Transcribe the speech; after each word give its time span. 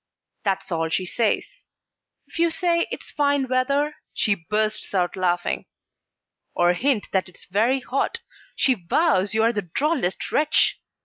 That's 0.43 0.71
all 0.71 0.89
she 0.89 1.05
says. 1.05 1.63
If 2.25 2.39
you 2.39 2.49
say 2.49 2.87
it's 2.89 3.11
fine 3.11 3.47
weather, 3.47 3.97
she 4.15 4.33
bursts 4.49 4.95
out 4.95 5.15
laughing; 5.15 5.67
or 6.55 6.73
hint 6.73 7.09
that 7.11 7.29
it's 7.29 7.45
very 7.45 7.81
hot, 7.81 8.19
she 8.55 8.73
vows 8.73 9.35
you 9.35 9.43
are 9.43 9.53
the 9.53 9.61
drollest 9.61 10.31
wretch! 10.31 10.81